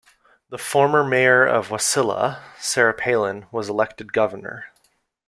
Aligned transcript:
The 0.49 0.57
former 0.57 1.03
mayor 1.03 1.45
of 1.45 1.67
Wasilla, 1.67 2.39
Sarah 2.57 2.91
Palin, 2.95 3.45
was 3.51 3.69
elected 3.69 4.11
governor. 4.13 4.73